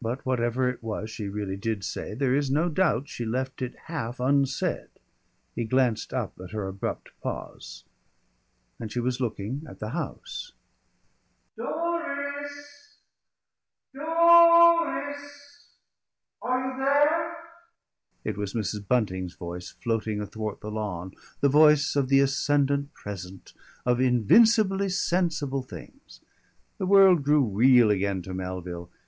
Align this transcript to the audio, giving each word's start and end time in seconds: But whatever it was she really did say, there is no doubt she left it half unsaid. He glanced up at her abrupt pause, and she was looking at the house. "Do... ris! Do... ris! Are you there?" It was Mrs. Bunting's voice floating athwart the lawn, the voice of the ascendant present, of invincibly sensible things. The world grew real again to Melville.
But 0.00 0.26
whatever 0.26 0.68
it 0.68 0.82
was 0.82 1.08
she 1.08 1.28
really 1.28 1.56
did 1.56 1.84
say, 1.84 2.14
there 2.14 2.34
is 2.34 2.50
no 2.50 2.68
doubt 2.68 3.08
she 3.08 3.24
left 3.24 3.62
it 3.62 3.76
half 3.84 4.18
unsaid. 4.18 4.88
He 5.54 5.62
glanced 5.62 6.12
up 6.12 6.32
at 6.40 6.50
her 6.50 6.66
abrupt 6.66 7.10
pause, 7.20 7.84
and 8.80 8.90
she 8.90 8.98
was 8.98 9.20
looking 9.20 9.62
at 9.68 9.78
the 9.78 9.90
house. 9.90 10.50
"Do... 11.56 11.62
ris! 11.64 12.98
Do... 13.94 14.00
ris! 14.00 15.70
Are 16.42 16.72
you 16.72 16.76
there?" 16.84 17.36
It 18.24 18.36
was 18.36 18.54
Mrs. 18.54 18.84
Bunting's 18.88 19.34
voice 19.34 19.76
floating 19.80 20.20
athwart 20.20 20.60
the 20.60 20.72
lawn, 20.72 21.14
the 21.40 21.48
voice 21.48 21.94
of 21.94 22.08
the 22.08 22.18
ascendant 22.18 22.92
present, 22.94 23.52
of 23.86 24.00
invincibly 24.00 24.88
sensible 24.88 25.62
things. 25.62 26.18
The 26.78 26.86
world 26.86 27.22
grew 27.22 27.44
real 27.44 27.92
again 27.92 28.22
to 28.22 28.34
Melville. 28.34 28.90